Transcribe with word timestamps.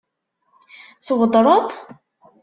Tweddṛeḍ-t? 1.05 1.73